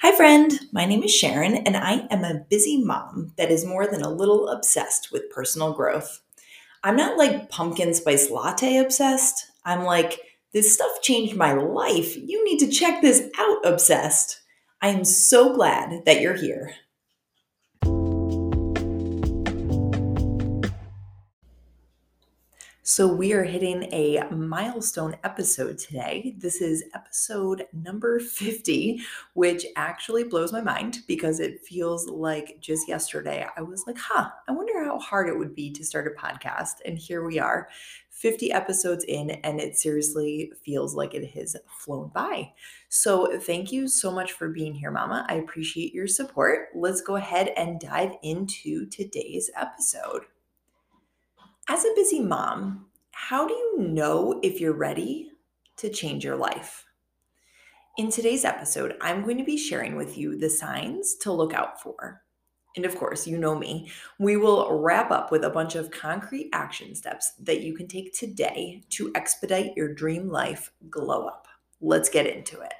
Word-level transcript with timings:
Hi, 0.00 0.14
friend. 0.14 0.60
My 0.70 0.84
name 0.84 1.02
is 1.02 1.12
Sharon, 1.12 1.56
and 1.56 1.76
I 1.76 2.06
am 2.12 2.22
a 2.22 2.44
busy 2.48 2.80
mom 2.80 3.32
that 3.36 3.50
is 3.50 3.64
more 3.64 3.84
than 3.84 4.00
a 4.00 4.08
little 4.08 4.48
obsessed 4.48 5.10
with 5.10 5.28
personal 5.28 5.72
growth. 5.72 6.20
I'm 6.84 6.94
not 6.94 7.18
like 7.18 7.50
pumpkin 7.50 7.92
spice 7.92 8.30
latte 8.30 8.76
obsessed. 8.76 9.50
I'm 9.64 9.82
like, 9.82 10.20
this 10.52 10.72
stuff 10.72 11.02
changed 11.02 11.34
my 11.34 11.52
life. 11.52 12.16
You 12.16 12.44
need 12.44 12.60
to 12.60 12.70
check 12.70 13.02
this 13.02 13.28
out, 13.40 13.66
obsessed. 13.66 14.40
I 14.80 14.90
am 14.90 15.04
so 15.04 15.52
glad 15.52 16.04
that 16.06 16.20
you're 16.20 16.36
here. 16.36 16.74
So, 22.90 23.06
we 23.06 23.34
are 23.34 23.44
hitting 23.44 23.82
a 23.92 24.22
milestone 24.30 25.14
episode 25.22 25.76
today. 25.76 26.34
This 26.38 26.62
is 26.62 26.84
episode 26.94 27.66
number 27.74 28.18
50, 28.18 29.02
which 29.34 29.66
actually 29.76 30.24
blows 30.24 30.54
my 30.54 30.62
mind 30.62 31.00
because 31.06 31.38
it 31.38 31.60
feels 31.66 32.08
like 32.08 32.56
just 32.62 32.88
yesterday 32.88 33.46
I 33.54 33.60
was 33.60 33.86
like, 33.86 33.98
huh, 33.98 34.30
I 34.48 34.52
wonder 34.52 34.82
how 34.82 34.98
hard 35.00 35.28
it 35.28 35.36
would 35.36 35.54
be 35.54 35.70
to 35.72 35.84
start 35.84 36.06
a 36.06 36.18
podcast. 36.18 36.76
And 36.86 36.98
here 36.98 37.26
we 37.26 37.38
are, 37.38 37.68
50 38.08 38.52
episodes 38.52 39.04
in, 39.04 39.32
and 39.32 39.60
it 39.60 39.76
seriously 39.76 40.50
feels 40.64 40.94
like 40.94 41.12
it 41.12 41.32
has 41.32 41.56
flown 41.66 42.10
by. 42.14 42.52
So, 42.88 43.38
thank 43.38 43.70
you 43.70 43.86
so 43.88 44.10
much 44.10 44.32
for 44.32 44.48
being 44.48 44.72
here, 44.72 44.90
Mama. 44.90 45.26
I 45.28 45.34
appreciate 45.34 45.92
your 45.92 46.08
support. 46.08 46.68
Let's 46.74 47.02
go 47.02 47.16
ahead 47.16 47.52
and 47.54 47.78
dive 47.78 48.12
into 48.22 48.86
today's 48.86 49.50
episode. 49.54 50.22
As 51.70 51.84
a 51.84 51.92
busy 51.94 52.20
mom, 52.20 52.86
how 53.10 53.46
do 53.46 53.52
you 53.52 53.76
know 53.80 54.40
if 54.42 54.58
you're 54.58 54.72
ready 54.72 55.32
to 55.76 55.90
change 55.90 56.24
your 56.24 56.34
life? 56.34 56.86
In 57.98 58.10
today's 58.10 58.46
episode, 58.46 58.96
I'm 59.02 59.22
going 59.22 59.36
to 59.36 59.44
be 59.44 59.58
sharing 59.58 59.94
with 59.94 60.16
you 60.16 60.38
the 60.38 60.48
signs 60.48 61.14
to 61.16 61.30
look 61.30 61.52
out 61.52 61.82
for. 61.82 62.22
And 62.74 62.86
of 62.86 62.96
course, 62.96 63.26
you 63.26 63.36
know 63.36 63.54
me, 63.54 63.90
we 64.18 64.38
will 64.38 64.80
wrap 64.80 65.10
up 65.10 65.30
with 65.30 65.44
a 65.44 65.50
bunch 65.50 65.74
of 65.74 65.90
concrete 65.90 66.48
action 66.54 66.94
steps 66.94 67.32
that 67.38 67.60
you 67.60 67.74
can 67.74 67.86
take 67.86 68.14
today 68.14 68.82
to 68.90 69.12
expedite 69.14 69.76
your 69.76 69.92
dream 69.92 70.30
life 70.30 70.72
glow 70.88 71.26
up. 71.26 71.48
Let's 71.82 72.08
get 72.08 72.26
into 72.26 72.62
it. 72.62 72.72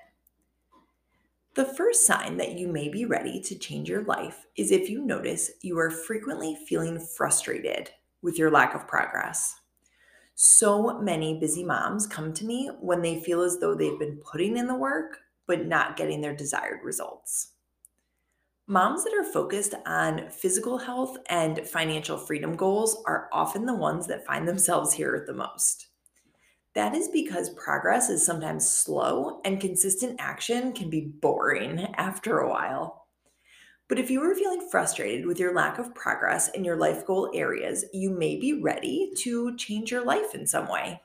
The 1.56 1.66
first 1.66 2.06
sign 2.06 2.38
that 2.38 2.52
you 2.52 2.68
may 2.68 2.88
be 2.88 3.04
ready 3.04 3.38
to 3.42 3.58
change 3.58 3.90
your 3.90 4.04
life 4.04 4.46
is 4.56 4.70
if 4.70 4.88
you 4.88 5.04
notice 5.04 5.50
you 5.60 5.78
are 5.78 5.90
frequently 5.90 6.56
feeling 6.66 6.98
frustrated 6.98 7.90
with 8.22 8.38
your 8.38 8.50
lack 8.50 8.74
of 8.74 8.86
progress. 8.86 9.60
So 10.34 11.00
many 11.00 11.38
busy 11.40 11.64
moms 11.64 12.06
come 12.06 12.32
to 12.34 12.44
me 12.44 12.70
when 12.80 13.02
they 13.02 13.20
feel 13.20 13.42
as 13.42 13.58
though 13.58 13.74
they've 13.74 13.98
been 13.98 14.20
putting 14.24 14.56
in 14.56 14.68
the 14.68 14.74
work, 14.74 15.18
but 15.46 15.66
not 15.66 15.96
getting 15.96 16.20
their 16.20 16.36
desired 16.36 16.80
results. 16.84 17.54
Moms 18.68 19.02
that 19.02 19.14
are 19.14 19.24
focused 19.24 19.74
on 19.86 20.28
physical 20.30 20.76
health 20.78 21.16
and 21.30 21.66
financial 21.66 22.18
freedom 22.18 22.54
goals 22.54 23.02
are 23.06 23.28
often 23.32 23.64
the 23.64 23.74
ones 23.74 24.06
that 24.06 24.26
find 24.26 24.46
themselves 24.46 24.92
here 24.92 25.24
the 25.26 25.32
most. 25.32 25.88
That 26.74 26.94
is 26.94 27.08
because 27.08 27.50
progress 27.50 28.10
is 28.10 28.24
sometimes 28.24 28.68
slow 28.68 29.40
and 29.44 29.60
consistent 29.60 30.20
action 30.20 30.72
can 30.72 30.90
be 30.90 31.00
boring 31.00 31.80
after 31.96 32.38
a 32.38 32.48
while. 32.48 33.07
But 33.88 33.98
if 33.98 34.10
you 34.10 34.22
are 34.22 34.34
feeling 34.34 34.68
frustrated 34.70 35.24
with 35.24 35.40
your 35.40 35.54
lack 35.54 35.78
of 35.78 35.94
progress 35.94 36.48
in 36.48 36.62
your 36.62 36.76
life 36.76 37.06
goal 37.06 37.30
areas, 37.34 37.86
you 37.92 38.10
may 38.10 38.36
be 38.36 38.52
ready 38.52 39.10
to 39.18 39.56
change 39.56 39.90
your 39.90 40.04
life 40.04 40.34
in 40.34 40.46
some 40.46 40.68
way. 40.68 41.00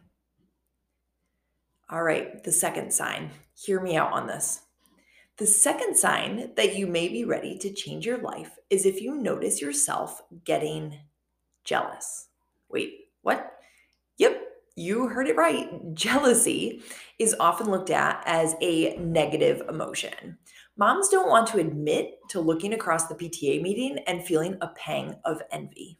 All 1.90 2.04
right, 2.04 2.44
the 2.44 2.52
second 2.52 2.92
sign. 2.92 3.32
Hear 3.54 3.80
me 3.80 3.96
out 3.96 4.12
on 4.12 4.28
this. 4.28 4.62
The 5.38 5.46
second 5.48 5.98
sign 5.98 6.52
that 6.56 6.78
you 6.78 6.86
may 6.86 7.08
be 7.08 7.24
ready 7.24 7.58
to 7.60 7.74
change 7.74 8.06
your 8.06 8.20
life 8.20 8.58
is 8.70 8.86
if 8.86 9.02
you 9.02 9.16
notice 9.16 9.62
yourself 9.62 10.22
getting 10.44 11.00
jealous. 11.64 12.28
Wait, 12.70 13.08
what? 13.22 13.54
Yep, 14.18 14.42
you 14.76 15.08
heard 15.08 15.28
it 15.28 15.38
right. 15.38 15.70
Jealousy 15.94 16.84
is 17.18 17.36
often 17.40 17.70
looked 17.70 17.90
at 17.90 18.22
as 18.26 18.56
a 18.62 18.98
negative 18.98 19.64
emotion. 19.70 20.38
Moms 20.76 21.10
don't 21.10 21.30
want 21.30 21.48
to 21.48 21.60
admit 21.60 22.18
to 22.30 22.40
looking 22.40 22.74
across 22.74 23.08
the 23.08 23.14
PTA 23.14 23.62
meeting 23.62 24.00
and 24.08 24.26
feeling 24.26 24.58
a 24.60 24.70
pang 24.70 25.16
of 25.24 25.42
envy. 25.52 26.00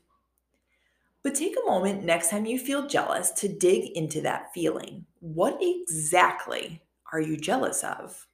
But 1.22 1.36
take 1.36 1.56
a 1.56 1.70
moment 1.70 2.04
next 2.04 2.32
time 2.32 2.46
you 2.48 2.58
feel 2.58 2.88
jealous 2.88 3.32
to 3.34 3.48
dig 3.48 3.96
into 3.96 4.20
that 4.22 4.52
feeling. 4.54 5.06
What 5.20 5.60
exactly 5.62 6.82
are 7.12 7.22
you 7.22 7.38
jealous 7.38 7.84
of? 7.84 8.28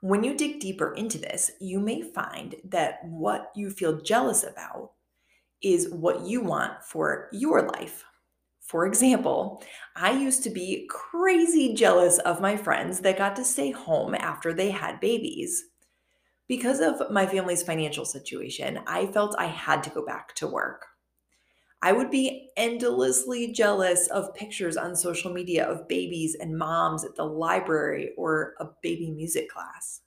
When 0.00 0.24
you 0.24 0.36
dig 0.36 0.58
deeper 0.58 0.92
into 0.94 1.18
this, 1.18 1.52
you 1.60 1.78
may 1.78 2.02
find 2.02 2.56
that 2.64 3.04
what 3.04 3.52
you 3.54 3.70
feel 3.70 4.00
jealous 4.00 4.42
about 4.42 4.90
is 5.62 5.88
what 5.90 6.26
you 6.26 6.40
want 6.40 6.82
for 6.82 7.28
your 7.32 7.62
life. 7.62 8.04
For 8.68 8.84
example, 8.84 9.64
I 9.96 10.10
used 10.10 10.42
to 10.42 10.50
be 10.50 10.86
crazy 10.90 11.72
jealous 11.72 12.18
of 12.18 12.42
my 12.42 12.54
friends 12.54 13.00
that 13.00 13.16
got 13.16 13.34
to 13.36 13.44
stay 13.44 13.70
home 13.70 14.14
after 14.14 14.52
they 14.52 14.70
had 14.70 15.00
babies. 15.00 15.64
Because 16.48 16.80
of 16.80 17.10
my 17.10 17.24
family's 17.24 17.62
financial 17.62 18.04
situation, 18.04 18.80
I 18.86 19.06
felt 19.06 19.34
I 19.38 19.46
had 19.46 19.82
to 19.84 19.90
go 19.90 20.04
back 20.04 20.34
to 20.34 20.46
work. 20.46 20.84
I 21.80 21.92
would 21.92 22.10
be 22.10 22.50
endlessly 22.58 23.52
jealous 23.52 24.06
of 24.08 24.34
pictures 24.34 24.76
on 24.76 24.94
social 24.94 25.32
media 25.32 25.66
of 25.66 25.88
babies 25.88 26.36
and 26.38 26.58
moms 26.58 27.06
at 27.06 27.16
the 27.16 27.24
library 27.24 28.10
or 28.18 28.52
a 28.60 28.66
baby 28.82 29.10
music 29.10 29.48
class. 29.48 30.02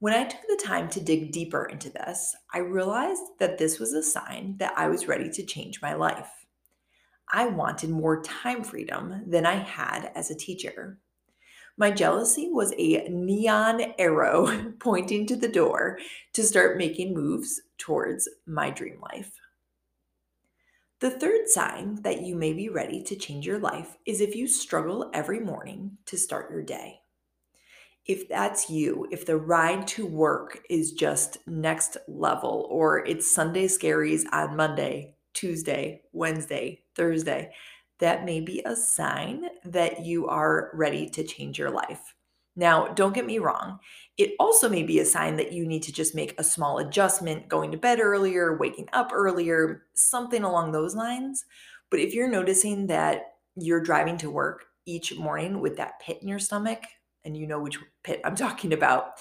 When 0.00 0.12
I 0.12 0.24
took 0.24 0.42
the 0.48 0.62
time 0.62 0.90
to 0.90 1.00
dig 1.00 1.32
deeper 1.32 1.64
into 1.64 1.88
this, 1.88 2.36
I 2.52 2.58
realized 2.58 3.22
that 3.38 3.56
this 3.56 3.78
was 3.78 3.94
a 3.94 4.02
sign 4.02 4.56
that 4.58 4.74
I 4.76 4.88
was 4.88 5.08
ready 5.08 5.30
to 5.30 5.46
change 5.46 5.80
my 5.80 5.94
life. 5.94 6.41
I 7.32 7.46
wanted 7.46 7.88
more 7.88 8.22
time 8.22 8.62
freedom 8.62 9.22
than 9.26 9.46
I 9.46 9.54
had 9.54 10.12
as 10.14 10.30
a 10.30 10.36
teacher. 10.36 10.98
My 11.78 11.90
jealousy 11.90 12.50
was 12.50 12.74
a 12.76 13.08
neon 13.08 13.94
arrow 13.98 14.72
pointing 14.78 15.26
to 15.28 15.36
the 15.36 15.48
door 15.48 15.98
to 16.34 16.42
start 16.42 16.76
making 16.76 17.14
moves 17.14 17.62
towards 17.78 18.28
my 18.46 18.70
dream 18.70 19.00
life. 19.00 19.32
The 21.00 21.10
third 21.10 21.48
sign 21.48 22.02
that 22.02 22.20
you 22.20 22.36
may 22.36 22.52
be 22.52 22.68
ready 22.68 23.02
to 23.04 23.16
change 23.16 23.46
your 23.46 23.58
life 23.58 23.96
is 24.04 24.20
if 24.20 24.36
you 24.36 24.46
struggle 24.46 25.10
every 25.14 25.40
morning 25.40 25.96
to 26.06 26.18
start 26.18 26.50
your 26.50 26.62
day. 26.62 27.00
If 28.04 28.28
that's 28.28 28.68
you, 28.68 29.08
if 29.10 29.24
the 29.24 29.36
ride 29.36 29.86
to 29.88 30.06
work 30.06 30.60
is 30.68 30.92
just 30.92 31.38
next 31.46 31.96
level 32.06 32.68
or 32.70 33.04
it's 33.06 33.34
Sunday 33.34 33.66
scaries 33.66 34.24
on 34.32 34.54
Monday, 34.56 35.14
Tuesday, 35.34 36.02
Wednesday, 36.12 36.84
Thursday, 36.96 37.52
that 38.00 38.24
may 38.24 38.40
be 38.40 38.62
a 38.64 38.74
sign 38.74 39.44
that 39.64 40.04
you 40.04 40.26
are 40.28 40.70
ready 40.74 41.08
to 41.10 41.24
change 41.24 41.58
your 41.58 41.70
life. 41.70 42.14
Now, 42.54 42.88
don't 42.88 43.14
get 43.14 43.24
me 43.24 43.38
wrong. 43.38 43.78
It 44.18 44.34
also 44.38 44.68
may 44.68 44.82
be 44.82 44.98
a 44.98 45.06
sign 45.06 45.36
that 45.36 45.52
you 45.52 45.66
need 45.66 45.82
to 45.84 45.92
just 45.92 46.14
make 46.14 46.38
a 46.38 46.44
small 46.44 46.78
adjustment, 46.78 47.48
going 47.48 47.70
to 47.72 47.78
bed 47.78 47.98
earlier, 48.00 48.56
waking 48.56 48.88
up 48.92 49.10
earlier, 49.12 49.84
something 49.94 50.42
along 50.42 50.72
those 50.72 50.94
lines. 50.94 51.44
But 51.90 52.00
if 52.00 52.12
you're 52.12 52.28
noticing 52.28 52.88
that 52.88 53.34
you're 53.56 53.80
driving 53.80 54.18
to 54.18 54.30
work 54.30 54.64
each 54.84 55.16
morning 55.16 55.60
with 55.60 55.76
that 55.76 56.00
pit 56.00 56.18
in 56.20 56.28
your 56.28 56.38
stomach, 56.38 56.82
and 57.24 57.36
you 57.36 57.46
know 57.46 57.60
which 57.60 57.78
pit 58.04 58.20
I'm 58.24 58.36
talking 58.36 58.72
about, 58.72 59.12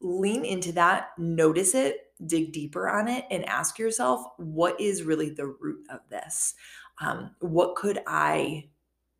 lean 0.00 0.44
into 0.44 0.72
that, 0.72 1.10
notice 1.18 1.74
it, 1.74 1.98
dig 2.26 2.52
deeper 2.52 2.88
on 2.88 3.08
it 3.08 3.24
and 3.30 3.44
ask 3.46 3.78
yourself 3.78 4.24
what 4.36 4.80
is 4.80 5.02
really 5.02 5.30
the 5.30 5.46
root 5.46 5.86
of 5.90 6.00
this? 6.08 6.54
Um, 7.00 7.34
what 7.40 7.76
could 7.76 8.00
I 8.06 8.68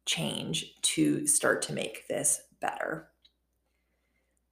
change 0.07 0.81
to 0.83 1.27
start 1.27 1.63
to 1.63 1.73
make 1.73 2.07
this 2.09 2.41
better? 2.61 3.09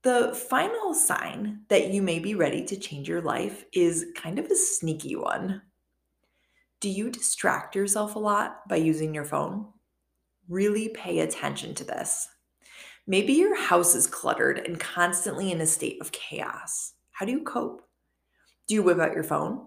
The 0.02 0.32
final 0.48 0.94
sign 0.94 1.62
that 1.68 1.90
you 1.90 2.02
may 2.02 2.18
be 2.20 2.34
ready 2.34 2.64
to 2.66 2.76
change 2.76 3.08
your 3.08 3.20
life 3.20 3.64
is 3.72 4.06
kind 4.14 4.38
of 4.38 4.46
a 4.46 4.54
sneaky 4.54 5.16
one. 5.16 5.62
Do 6.80 6.88
you 6.88 7.10
distract 7.10 7.74
yourself 7.74 8.14
a 8.14 8.20
lot 8.20 8.68
by 8.68 8.76
using 8.76 9.12
your 9.12 9.24
phone? 9.24 9.66
Really 10.48 10.90
pay 10.90 11.20
attention 11.20 11.74
to 11.74 11.84
this. 11.84 12.28
Maybe 13.06 13.32
your 13.32 13.56
house 13.56 13.94
is 13.94 14.06
cluttered 14.06 14.58
and 14.60 14.78
constantly 14.78 15.50
in 15.50 15.60
a 15.60 15.66
state 15.66 16.00
of 16.00 16.12
chaos. 16.12 16.92
How 17.10 17.26
do 17.26 17.32
you 17.32 17.42
cope? 17.42 17.87
Do 18.68 18.74
you 18.74 18.82
whip 18.82 18.98
out 18.98 19.14
your 19.14 19.24
phone? 19.24 19.66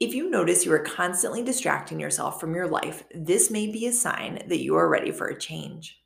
If 0.00 0.14
you 0.14 0.30
notice 0.30 0.64
you 0.64 0.72
are 0.72 0.78
constantly 0.78 1.44
distracting 1.44 2.00
yourself 2.00 2.40
from 2.40 2.54
your 2.54 2.66
life, 2.66 3.04
this 3.14 3.50
may 3.50 3.70
be 3.70 3.86
a 3.86 3.92
sign 3.92 4.42
that 4.48 4.62
you 4.62 4.76
are 4.76 4.88
ready 4.88 5.12
for 5.12 5.26
a 5.26 5.38
change. 5.38 6.02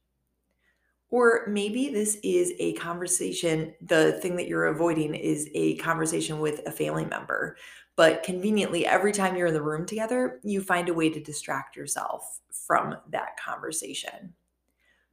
Or 1.10 1.46
maybe 1.48 1.88
this 1.88 2.18
is 2.24 2.52
a 2.58 2.72
conversation, 2.72 3.72
the 3.80 4.14
thing 4.20 4.34
that 4.36 4.48
you're 4.48 4.66
avoiding 4.66 5.14
is 5.14 5.48
a 5.54 5.76
conversation 5.76 6.40
with 6.40 6.60
a 6.66 6.72
family 6.72 7.04
member. 7.04 7.56
But 7.94 8.24
conveniently, 8.24 8.84
every 8.84 9.12
time 9.12 9.36
you're 9.36 9.46
in 9.46 9.54
the 9.54 9.62
room 9.62 9.86
together, 9.86 10.40
you 10.42 10.60
find 10.62 10.88
a 10.88 10.94
way 10.94 11.08
to 11.08 11.22
distract 11.22 11.76
yourself 11.76 12.40
from 12.50 12.96
that 13.10 13.38
conversation. 13.38 14.34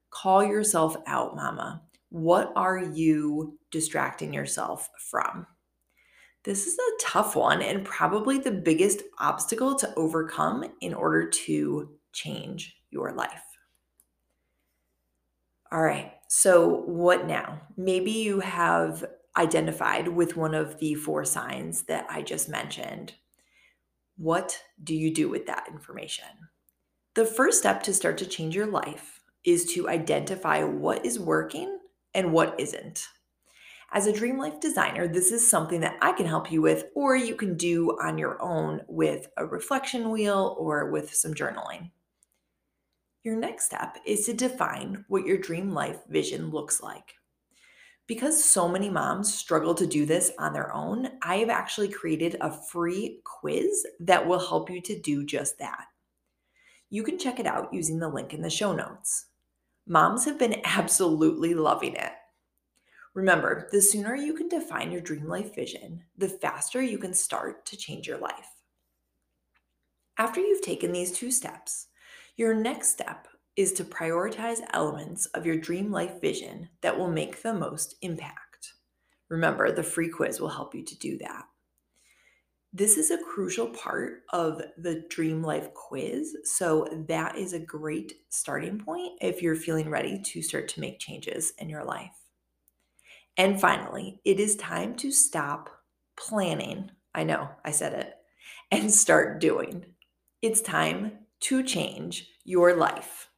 Call 0.09 0.43
yourself 0.43 0.97
out, 1.05 1.35
mama. 1.35 1.83
What 2.09 2.51
are 2.55 2.79
you 2.79 3.59
distracting 3.69 4.33
yourself 4.33 4.89
from? 4.97 5.45
This 6.43 6.67
is 6.67 6.77
a 6.77 7.03
tough 7.03 7.35
one 7.35 7.61
and 7.61 7.85
probably 7.85 8.37
the 8.37 8.51
biggest 8.51 9.01
obstacle 9.17 9.75
to 9.75 9.93
overcome 9.95 10.65
in 10.81 10.93
order 10.93 11.29
to 11.29 11.91
change 12.11 12.75
your 12.89 13.13
life. 13.13 13.43
All 15.71 15.81
right, 15.81 16.11
so 16.27 16.81
what 16.85 17.25
now? 17.25 17.61
Maybe 17.77 18.11
you 18.11 18.41
have 18.41 19.05
identified 19.37 20.07
with 20.07 20.37
one 20.37 20.53
of 20.53 20.79
the 20.79 20.95
four 20.95 21.25
signs 21.25 21.83
that 21.83 22.05
I 22.09 22.21
just 22.21 22.49
mentioned. 22.49 23.13
What 24.17 24.61
do 24.83 24.93
you 24.93 25.13
do 25.13 25.29
with 25.29 25.47
that 25.47 25.67
information? 25.71 26.25
The 27.15 27.25
first 27.25 27.59
step 27.59 27.81
to 27.83 27.93
start 27.93 28.17
to 28.19 28.25
change 28.25 28.55
your 28.55 28.67
life 28.67 29.21
is 29.45 29.65
to 29.73 29.89
identify 29.89 30.63
what 30.63 31.05
is 31.05 31.19
working 31.19 31.79
and 32.13 32.31
what 32.31 32.59
isn't. 32.59 33.07
As 33.95 34.07
a 34.07 34.11
dream 34.11 34.39
life 34.39 34.59
designer, 34.59 35.07
this 35.07 35.31
is 35.31 35.47
something 35.47 35.79
that 35.81 35.99
I 36.01 36.13
can 36.13 36.25
help 36.25 36.51
you 36.51 36.63
with, 36.63 36.85
or 36.95 37.15
you 37.15 37.35
can 37.35 37.55
do 37.55 37.95
on 38.01 38.17
your 38.17 38.41
own 38.41 38.81
with 38.87 39.27
a 39.37 39.45
reflection 39.45 40.09
wheel 40.09 40.55
or 40.57 40.89
with 40.89 41.13
some 41.13 41.35
journaling. 41.35 41.91
Your 43.23 43.35
next 43.35 43.65
step 43.65 43.99
is 44.03 44.25
to 44.25 44.33
define 44.33 45.05
what 45.09 45.27
your 45.27 45.37
dream 45.37 45.73
life 45.73 45.99
vision 46.09 46.49
looks 46.49 46.81
like. 46.81 47.13
Because 48.07 48.43
so 48.43 48.67
many 48.67 48.89
moms 48.89 49.31
struggle 49.31 49.75
to 49.75 49.85
do 49.85 50.07
this 50.07 50.31
on 50.39 50.53
their 50.53 50.73
own, 50.73 51.09
I 51.21 51.37
have 51.37 51.49
actually 51.49 51.89
created 51.89 52.35
a 52.41 52.51
free 52.51 53.21
quiz 53.23 53.85
that 53.99 54.27
will 54.27 54.39
help 54.39 54.71
you 54.71 54.81
to 54.81 54.99
do 54.99 55.23
just 55.23 55.59
that. 55.59 55.85
You 56.89 57.03
can 57.03 57.19
check 57.19 57.39
it 57.39 57.45
out 57.45 57.71
using 57.71 57.99
the 57.99 58.09
link 58.09 58.33
in 58.33 58.41
the 58.41 58.49
show 58.49 58.73
notes. 58.73 59.27
Moms 59.85 60.25
have 60.25 60.39
been 60.39 60.61
absolutely 60.65 61.53
loving 61.53 61.93
it. 61.93 62.11
Remember, 63.13 63.67
the 63.71 63.81
sooner 63.81 64.15
you 64.15 64.33
can 64.33 64.47
define 64.47 64.91
your 64.91 65.01
dream 65.01 65.27
life 65.27 65.53
vision, 65.53 66.03
the 66.17 66.29
faster 66.29 66.81
you 66.81 66.97
can 66.97 67.13
start 67.13 67.65
to 67.67 67.77
change 67.77 68.07
your 68.07 68.17
life. 68.17 68.49
After 70.17 70.41
you've 70.41 70.61
taken 70.63 70.91
these 70.91 71.11
two 71.11 71.31
steps, 71.31 71.87
your 72.37 72.55
next 72.55 72.89
step 72.89 73.27
is 73.55 73.71
to 73.73 73.83
prioritize 73.83 74.61
elements 74.73 75.27
of 75.27 75.45
your 75.45 75.57
dream 75.57 75.91
life 75.91 76.19
vision 76.19 76.69
that 76.81 76.97
will 76.97 77.09
make 77.09 77.41
the 77.41 77.53
most 77.53 77.95
impact. 78.01 78.73
Remember, 79.29 79.71
the 79.71 79.83
free 79.83 80.09
quiz 80.09 80.39
will 80.39 80.49
help 80.49 80.73
you 80.73 80.83
to 80.83 80.97
do 80.97 81.17
that. 81.19 81.45
This 82.75 82.97
is 82.97 83.11
a 83.11 83.19
crucial 83.19 83.67
part 83.67 84.23
of 84.31 84.59
the 84.79 85.05
Dream 85.07 85.43
Life 85.43 85.71
quiz. 85.75 86.35
So, 86.43 86.87
that 87.07 87.37
is 87.37 87.53
a 87.53 87.59
great 87.59 88.13
starting 88.29 88.79
point 88.79 89.13
if 89.21 89.43
you're 89.43 89.55
feeling 89.55 89.91
ready 89.91 90.19
to 90.19 90.41
start 90.41 90.67
to 90.69 90.79
make 90.79 90.97
changes 90.97 91.53
in 91.59 91.69
your 91.69 91.83
life. 91.83 92.22
And 93.37 93.59
finally, 93.59 94.21
it 94.25 94.39
is 94.39 94.55
time 94.55 94.95
to 94.97 95.11
stop 95.11 95.69
planning. 96.17 96.91
I 97.15 97.23
know, 97.23 97.49
I 97.65 97.71
said 97.71 97.93
it, 97.93 98.13
and 98.71 98.91
start 98.91 99.41
doing. 99.41 99.85
It's 100.41 100.61
time 100.61 101.13
to 101.41 101.63
change 101.63 102.27
your 102.43 102.75
life. 102.75 103.29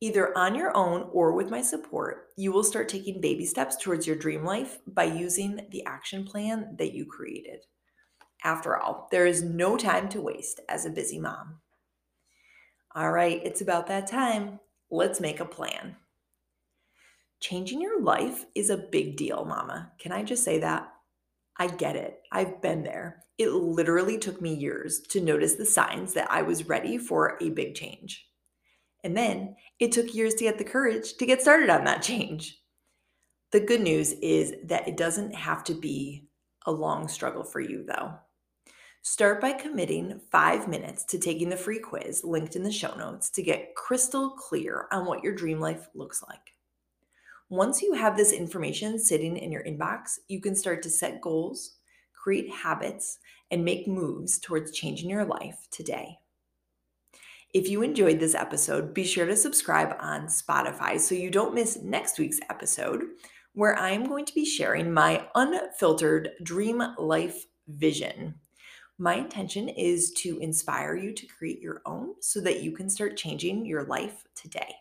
Either 0.00 0.36
on 0.36 0.54
your 0.54 0.76
own 0.76 1.08
or 1.12 1.32
with 1.32 1.48
my 1.48 1.62
support, 1.62 2.30
you 2.36 2.50
will 2.50 2.64
start 2.64 2.88
taking 2.88 3.20
baby 3.20 3.46
steps 3.46 3.76
towards 3.76 4.06
your 4.06 4.16
dream 4.16 4.44
life 4.44 4.78
by 4.86 5.04
using 5.04 5.60
the 5.70 5.84
action 5.86 6.24
plan 6.24 6.74
that 6.76 6.92
you 6.92 7.06
created. 7.06 7.60
After 8.44 8.76
all, 8.76 9.08
there 9.12 9.26
is 9.26 9.42
no 9.42 9.76
time 9.76 10.08
to 10.08 10.20
waste 10.20 10.60
as 10.68 10.84
a 10.84 10.90
busy 10.90 11.20
mom. 11.20 11.60
All 12.94 13.12
right, 13.12 13.40
it's 13.44 13.60
about 13.60 13.86
that 13.86 14.08
time. 14.08 14.58
Let's 14.90 15.20
make 15.20 15.38
a 15.40 15.44
plan. 15.44 15.96
Changing 17.42 17.80
your 17.80 18.00
life 18.00 18.44
is 18.54 18.70
a 18.70 18.76
big 18.76 19.16
deal, 19.16 19.44
mama. 19.44 19.90
Can 19.98 20.12
I 20.12 20.22
just 20.22 20.44
say 20.44 20.60
that? 20.60 20.88
I 21.58 21.66
get 21.66 21.96
it. 21.96 22.20
I've 22.30 22.62
been 22.62 22.84
there. 22.84 23.24
It 23.36 23.48
literally 23.48 24.16
took 24.16 24.40
me 24.40 24.54
years 24.54 25.00
to 25.08 25.20
notice 25.20 25.54
the 25.54 25.66
signs 25.66 26.14
that 26.14 26.30
I 26.30 26.42
was 26.42 26.68
ready 26.68 26.98
for 26.98 27.36
a 27.42 27.50
big 27.50 27.74
change. 27.74 28.24
And 29.02 29.16
then 29.16 29.56
it 29.80 29.90
took 29.90 30.14
years 30.14 30.34
to 30.34 30.44
get 30.44 30.56
the 30.56 30.64
courage 30.64 31.14
to 31.14 31.26
get 31.26 31.42
started 31.42 31.68
on 31.68 31.82
that 31.82 32.00
change. 32.00 32.60
The 33.50 33.58
good 33.58 33.80
news 33.80 34.12
is 34.12 34.54
that 34.66 34.86
it 34.86 34.96
doesn't 34.96 35.34
have 35.34 35.64
to 35.64 35.74
be 35.74 36.28
a 36.64 36.70
long 36.70 37.08
struggle 37.08 37.42
for 37.42 37.58
you, 37.60 37.84
though. 37.84 38.14
Start 39.02 39.40
by 39.40 39.52
committing 39.52 40.20
five 40.30 40.68
minutes 40.68 41.04
to 41.06 41.18
taking 41.18 41.48
the 41.48 41.56
free 41.56 41.80
quiz 41.80 42.22
linked 42.22 42.54
in 42.54 42.62
the 42.62 42.70
show 42.70 42.94
notes 42.94 43.30
to 43.30 43.42
get 43.42 43.74
crystal 43.74 44.30
clear 44.30 44.86
on 44.92 45.06
what 45.06 45.24
your 45.24 45.34
dream 45.34 45.58
life 45.58 45.88
looks 45.92 46.22
like. 46.22 46.52
Once 47.52 47.82
you 47.82 47.92
have 47.92 48.16
this 48.16 48.32
information 48.32 48.98
sitting 48.98 49.36
in 49.36 49.52
your 49.52 49.62
inbox, 49.64 50.18
you 50.26 50.40
can 50.40 50.56
start 50.56 50.82
to 50.82 50.88
set 50.88 51.20
goals, 51.20 51.74
create 52.14 52.50
habits, 52.50 53.18
and 53.50 53.62
make 53.62 53.86
moves 53.86 54.38
towards 54.38 54.72
changing 54.72 55.10
your 55.10 55.26
life 55.26 55.68
today. 55.70 56.16
If 57.52 57.68
you 57.68 57.82
enjoyed 57.82 58.20
this 58.20 58.34
episode, 58.34 58.94
be 58.94 59.04
sure 59.04 59.26
to 59.26 59.36
subscribe 59.36 59.94
on 60.00 60.28
Spotify 60.28 60.98
so 60.98 61.14
you 61.14 61.30
don't 61.30 61.52
miss 61.52 61.82
next 61.82 62.18
week's 62.18 62.40
episode, 62.48 63.02
where 63.52 63.78
I 63.78 63.90
am 63.90 64.08
going 64.08 64.24
to 64.24 64.34
be 64.34 64.46
sharing 64.46 64.90
my 64.90 65.28
unfiltered 65.34 66.30
dream 66.42 66.82
life 66.96 67.44
vision. 67.68 68.36
My 68.96 69.16
intention 69.16 69.68
is 69.68 70.10
to 70.22 70.38
inspire 70.38 70.96
you 70.96 71.12
to 71.12 71.26
create 71.26 71.60
your 71.60 71.82
own 71.84 72.14
so 72.22 72.40
that 72.40 72.62
you 72.62 72.72
can 72.72 72.88
start 72.88 73.18
changing 73.18 73.66
your 73.66 73.84
life 73.84 74.24
today. 74.34 74.74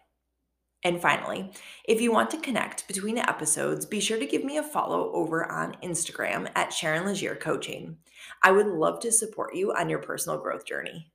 And 0.83 0.99
finally, 0.99 1.51
if 1.85 2.01
you 2.01 2.11
want 2.11 2.31
to 2.31 2.37
connect 2.37 2.87
between 2.87 3.19
episodes, 3.19 3.85
be 3.85 3.99
sure 3.99 4.17
to 4.17 4.25
give 4.25 4.43
me 4.43 4.57
a 4.57 4.63
follow 4.63 5.11
over 5.13 5.49
on 5.49 5.77
Instagram 5.83 6.49
at 6.55 6.73
Sharon 6.73 7.05
Leger 7.05 7.35
Coaching. 7.35 7.97
I 8.41 8.51
would 8.51 8.67
love 8.67 8.99
to 9.01 9.11
support 9.11 9.55
you 9.55 9.71
on 9.73 9.89
your 9.89 9.99
personal 9.99 10.39
growth 10.39 10.65
journey. 10.65 11.11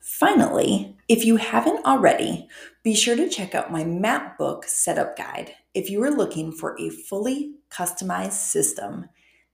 Finally, 0.00 0.96
if 1.08 1.26
you 1.26 1.36
haven't 1.36 1.84
already, 1.84 2.48
be 2.82 2.94
sure 2.94 3.14
to 3.16 3.28
check 3.28 3.54
out 3.54 3.70
my 3.70 3.84
map 3.84 4.38
book 4.38 4.64
setup 4.64 5.18
guide 5.18 5.52
if 5.74 5.90
you 5.90 6.02
are 6.02 6.10
looking 6.10 6.50
for 6.50 6.74
a 6.80 6.88
fully 6.88 7.56
customized 7.70 8.32
system 8.32 9.06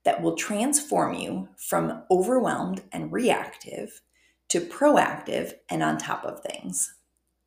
that 0.05 0.21
will 0.21 0.37
transform 0.37 1.13
you 1.13 1.49
from 1.57 2.03
overwhelmed 2.09 2.81
and 2.93 3.11
reactive 3.11 4.01
to 4.47 4.61
proactive 4.61 5.53
and 5.69 5.83
on 5.83 5.97
top 5.97 6.23
of 6.23 6.41
things 6.41 6.95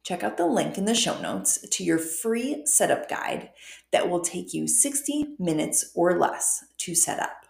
check 0.09 0.25
out 0.25 0.39
the 0.39 0.47
link 0.47 0.79
in 0.79 0.87
the 0.87 0.95
show 0.95 1.21
notes 1.21 1.59
to 1.69 1.85
your 1.85 1.99
free 1.99 2.63
setup 2.65 3.11
guide 3.11 3.51
that 3.93 4.09
will 4.09 4.23
take 4.23 4.55
you 4.55 4.67
60 4.67 5.35
minutes 5.39 5.93
or 5.95 6.19
less 6.19 6.65
to 6.79 6.95
set 6.95 7.21
up. 7.21 7.45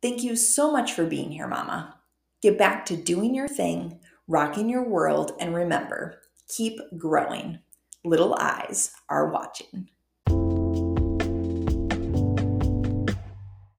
Thank 0.00 0.22
you 0.22 0.36
so 0.36 0.70
much 0.70 0.92
for 0.92 1.04
being 1.04 1.32
here, 1.32 1.48
Mama. 1.48 1.98
Get 2.42 2.56
back 2.56 2.86
to 2.86 2.96
doing 2.96 3.34
your 3.34 3.48
thing, 3.48 3.98
rocking 4.28 4.70
your 4.70 4.88
world, 4.88 5.32
and 5.40 5.52
remember 5.52 6.20
keep 6.46 6.78
growing. 6.96 7.58
Little 8.04 8.36
eyes 8.38 8.92
are 9.08 9.30
watching. 9.32 9.88